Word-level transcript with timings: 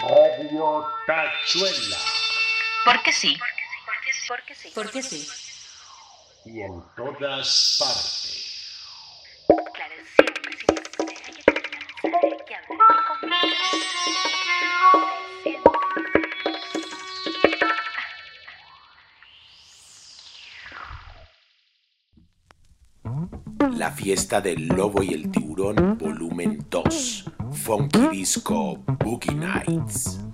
Radio 0.00 0.86
Tachuela. 1.06 1.96
Porque 2.84 3.12
sí. 3.12 3.38
Porque 4.26 4.54
sí. 4.54 4.72
Porque 4.74 5.02
sí. 5.02 5.28
Y 6.44 6.60
en 6.60 6.82
todas 6.96 7.76
partes. 7.78 9.44
Claro, 9.72 9.94
siempre, 10.16 10.56
siempre. 10.58 11.14
Hay 12.22 12.36
que. 12.46 12.54
La 23.76 23.90
fiesta 23.92 24.40
del 24.40 24.66
lobo 24.68 25.02
y 25.02 25.14
el 25.14 25.30
tiburón, 25.30 25.98
volumen 25.98 26.66
2. 26.70 27.37
Funky 27.68 28.08
Disco 28.12 28.78
Boogie 28.98 29.34
Nights. 29.34 30.27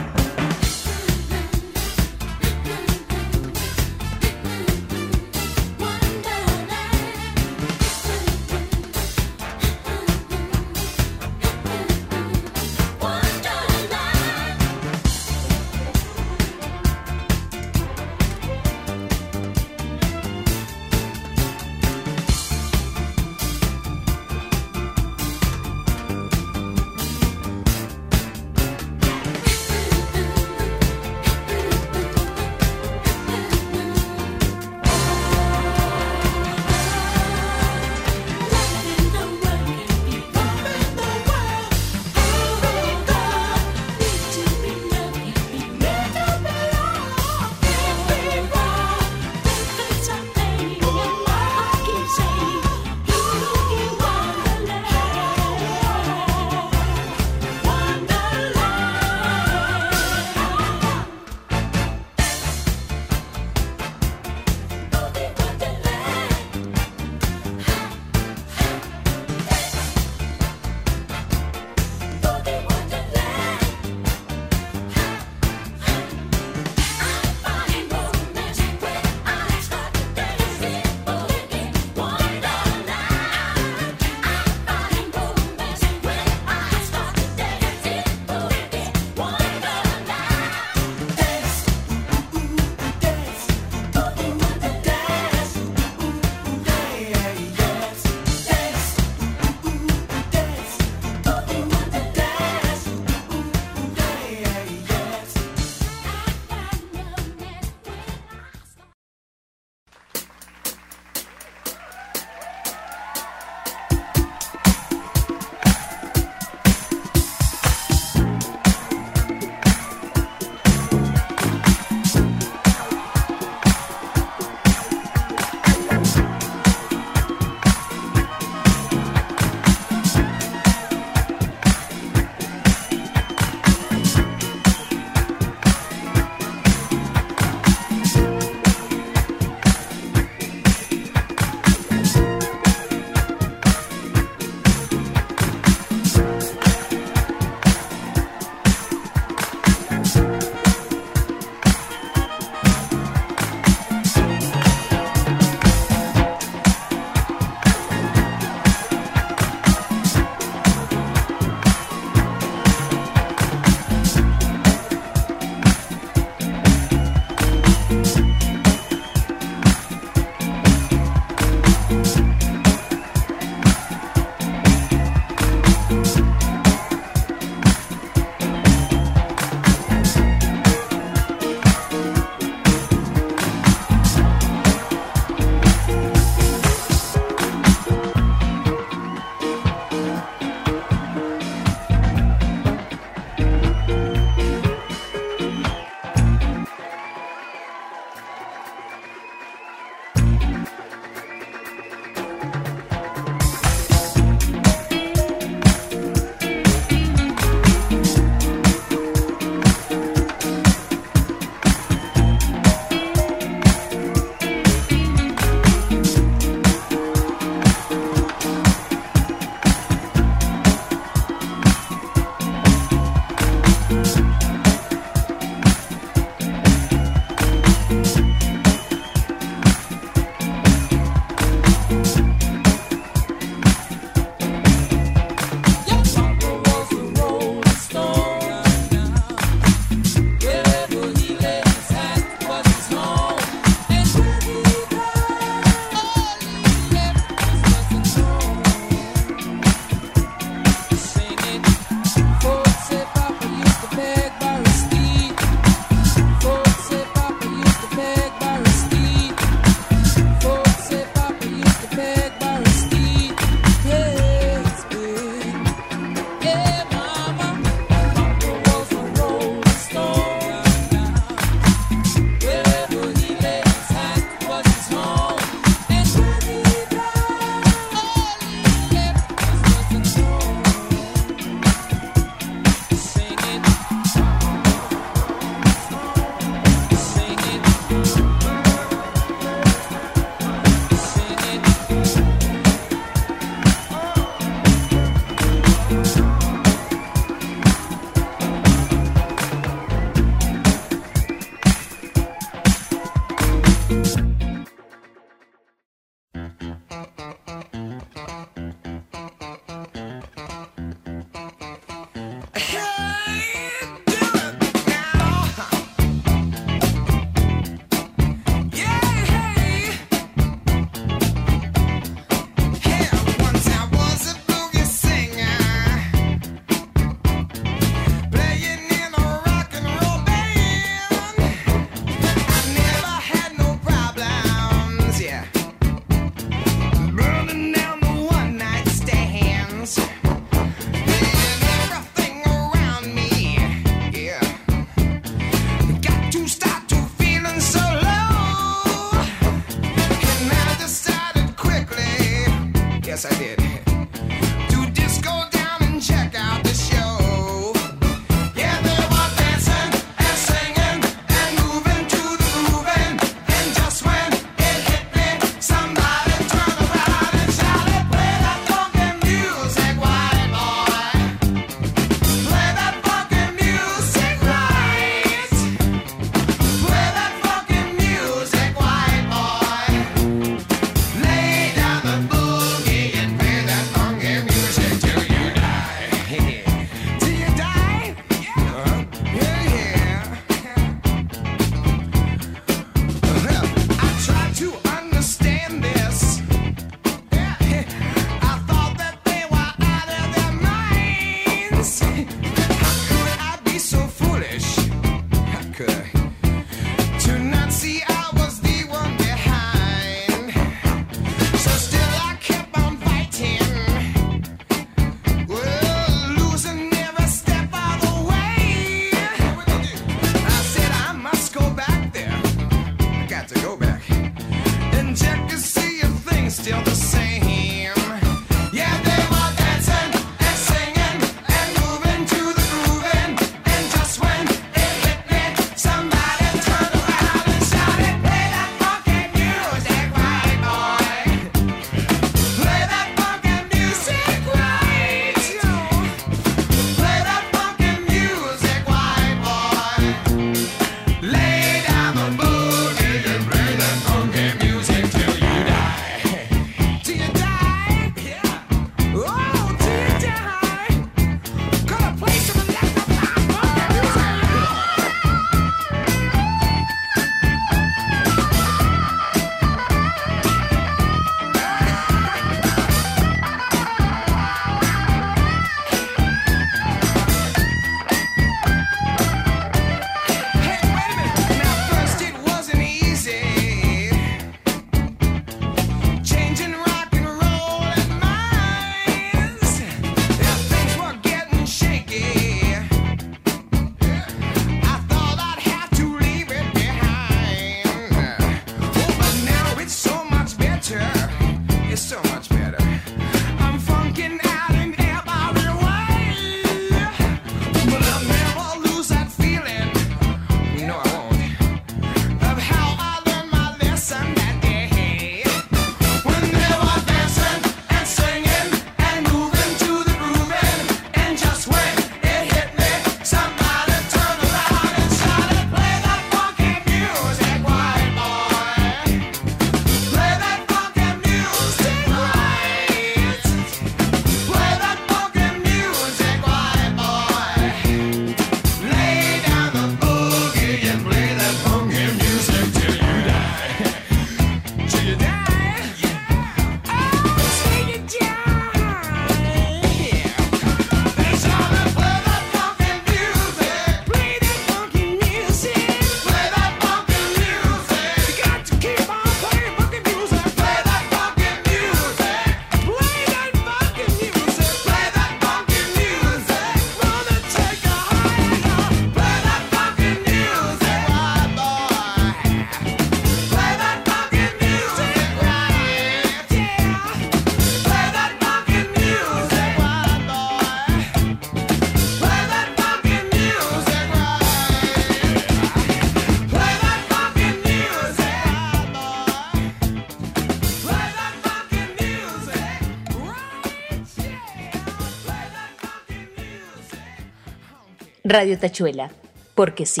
Radio 598.24 598.56
Tachuela, 598.56 599.10
porque 599.54 599.84
sí. 599.84 600.00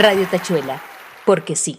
Radio 0.00 0.26
Tachuela, 0.26 0.80
porque 1.26 1.54
sí. 1.54 1.78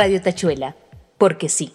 Radio 0.00 0.22
Tachuela, 0.22 0.74
porque 1.18 1.50
sí. 1.50 1.74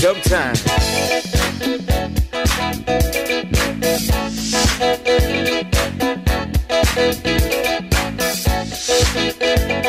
Dub 0.00 0.16
time. 0.22 0.54
Uh, 9.42 9.79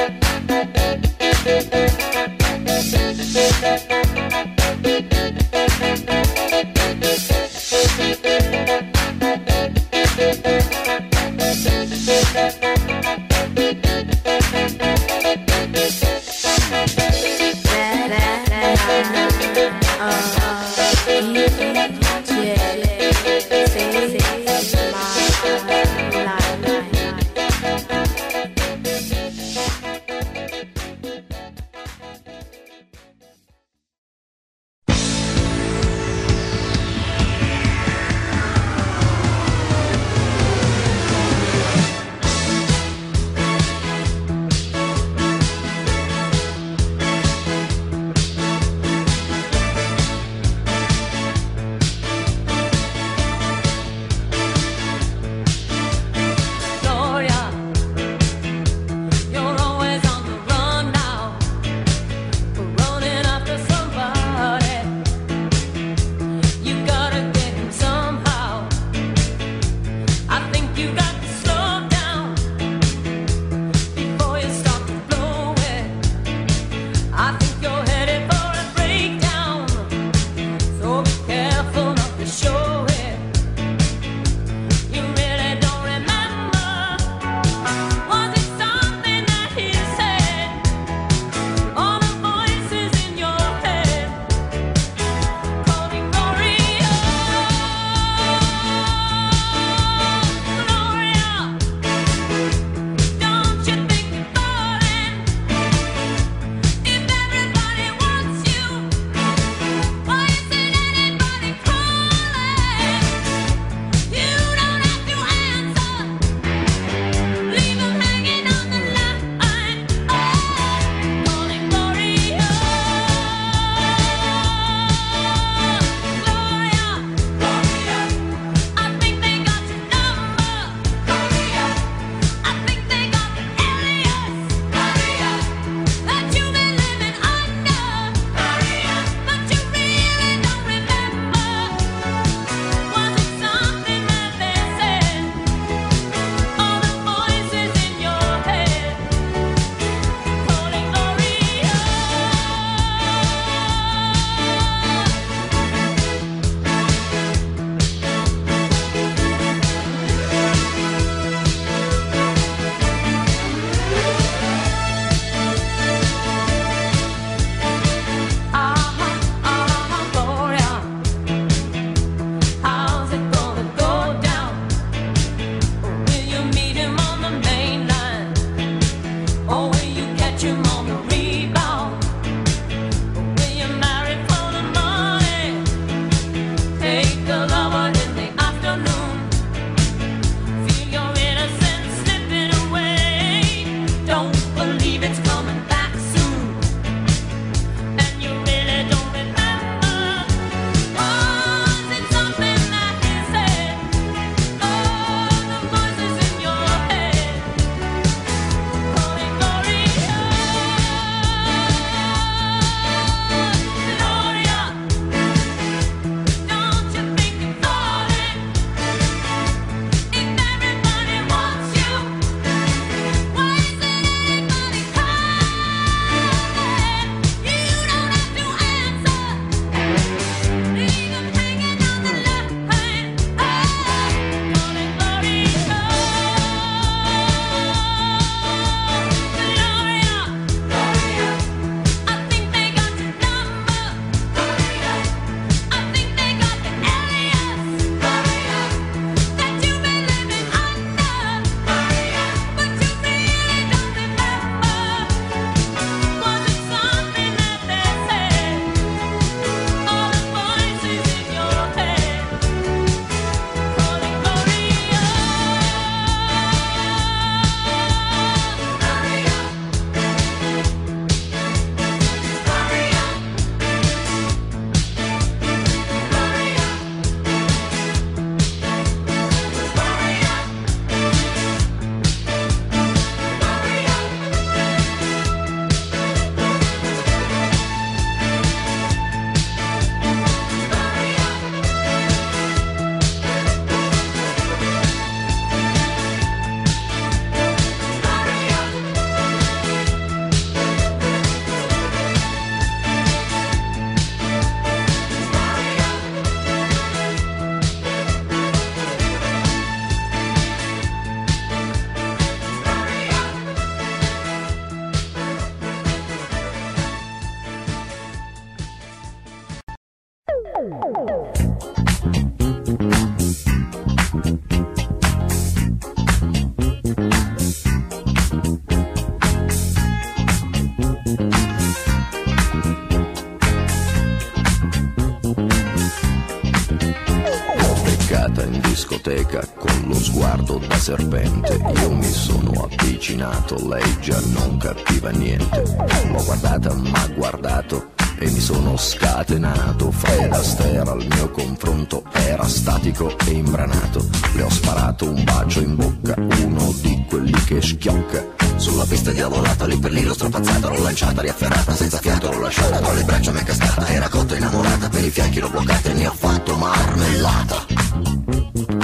discoteca 339.12 339.46
con 339.58 339.84
lo 339.88 339.94
sguardo 339.96 340.62
da 340.68 340.78
serpente. 340.78 341.60
Io 341.82 341.92
mi 341.92 342.12
sono 342.12 342.70
avvicinato, 342.70 343.68
lei 343.68 344.00
già 344.00 344.20
non 344.34 344.58
capiva 344.58 345.10
niente. 345.10 345.64
L'ho 346.12 346.24
guardata, 346.24 346.74
ma 346.74 347.08
guardato 347.16 347.92
e 348.18 348.30
mi 348.30 348.40
sono 348.40 348.78
scatenato. 348.78 349.92
Fred 349.92 350.32
Astaire 350.32 350.90
al 350.90 351.06
mio 351.06 351.30
confronto 351.32 352.04
era 352.14 352.48
statico 352.48 353.18
e 353.26 353.32
imbranato. 353.32 354.08
Le 354.34 354.44
ho 354.44 354.50
sparato 354.50 355.10
un 355.10 355.24
bacio 355.24 355.60
in 355.60 355.76
bocca, 355.76 356.16
uno 356.18 356.74
di 356.82 357.06
quelli 357.10 357.44
che 357.44 357.62
schiocca. 357.62 358.40
Sulla 358.56 358.86
pista 358.86 359.12
diavolata, 359.12 359.66
lì 359.66 359.78
per 359.78 359.92
lì 359.92 360.04
l'ho 360.04 360.14
strapazzata, 360.14 360.70
l'ho 360.70 360.84
lanciata, 360.84 361.22
riafferrata, 361.22 361.74
senza 361.74 361.98
fiato 361.98 362.32
l'ho 362.32 362.42
lasciata, 362.42 362.78
tra 362.78 362.94
le 362.94 363.04
braccia 363.04 363.32
mi 363.32 363.40
è 363.40 363.44
cascata, 363.44 363.88
era 363.88 364.08
cotta 364.08 364.36
innamorata, 364.36 364.88
per 364.90 365.04
i 365.04 365.10
fianchi 365.10 365.40
l'ho 365.40 365.50
bloccata 365.50 365.90
e 365.90 365.94
ne 365.94 366.08
ho 366.08 366.14
fatto 366.14 366.56
marmellata. 366.56 367.81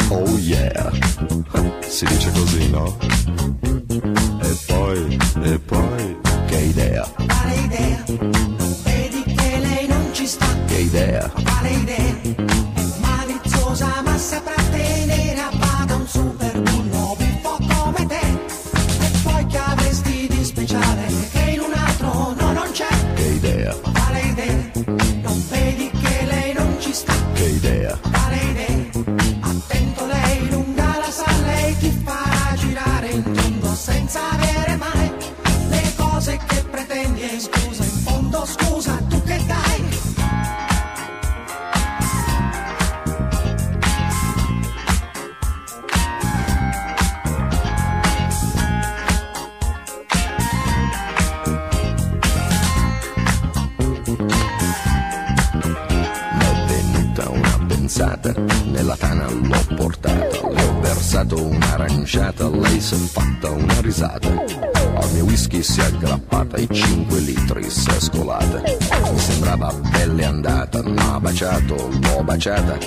Oh 0.10 0.38
yeah, 0.40 0.90
si 1.88 2.06
dice 2.06 2.32
così, 2.32 2.70
no? 2.70 2.98
E 4.42 4.58
poi, 4.68 5.18
e 5.44 5.60
poi, 5.60 6.18
che 6.48 6.58
idea, 6.58 7.06
Quale 7.16 7.56
idea? 7.56 8.04
Vedi 8.84 9.24
che 9.24 9.58
lei 9.60 9.88
non 9.88 10.10
ci 10.14 10.26
sta? 10.26 10.46
che 10.68 10.76
idea, 10.80 11.30
Quale 11.30 11.70
idea? 11.70 12.16
È 12.22 12.84
maliziosa 13.00 14.02
ma 14.04 14.18
saprà 14.18 14.57
baciata. 72.38 72.78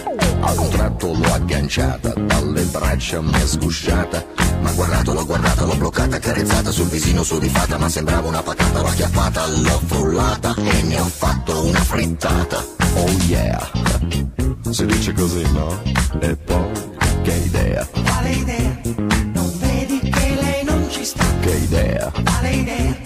A 0.40 0.52
un 0.52 0.68
tratto 0.70 1.12
l'ho 1.12 1.32
agganciata, 1.32 2.10
dalle 2.14 2.62
braccia 2.64 3.20
mi 3.20 3.32
è 3.32 3.46
sgusciata. 3.46 4.24
Ma 4.62 4.70
guardato, 4.72 5.12
l'ho 5.12 5.26
guardata, 5.26 5.64
l'ho 5.64 5.74
bloccata, 5.74 6.18
carezzata 6.18 6.70
sul 6.70 6.86
visino 6.86 7.22
sudifata, 7.22 7.76
ma 7.76 7.88
sembrava 7.88 8.28
una 8.28 8.42
patata, 8.42 8.80
l'ho 8.80 8.86
acchiappata, 8.86 9.46
l'ho 9.48 9.80
frullata 9.86 10.54
e 10.56 10.82
ne 10.82 11.00
ho 11.00 11.04
fatto 11.04 11.64
una 11.66 11.80
frittata. 11.80 12.64
Oh 12.94 13.10
yeah, 13.26 13.70
si 14.70 14.86
dice 14.86 15.12
così, 15.12 15.42
no? 15.52 15.82
E 16.20 16.36
poi, 16.36 16.70
che 17.22 17.32
idea, 17.32 17.86
Quale 18.04 18.30
idea? 18.30 18.80
Non 19.32 19.52
vedi 19.58 19.98
che 20.10 20.38
lei 20.40 20.64
non 20.64 20.86
ci 20.90 21.04
sta? 21.04 21.24
che 21.40 21.50
idea, 21.50 22.12
Quale 22.24 22.50
idea? 22.50 22.98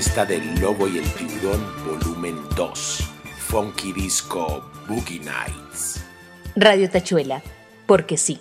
Fiesta 0.00 0.24
del 0.24 0.58
lobo 0.58 0.88
y 0.88 0.96
el 0.96 1.04
tiburón, 1.12 1.62
volumen 1.84 2.34
2. 2.56 3.10
Funky 3.36 3.92
Disco 3.92 4.64
Boogie 4.88 5.20
Nights. 5.20 6.02
Radio 6.56 6.88
Tachuela, 6.88 7.42
porque 7.84 8.16
sí. 8.16 8.40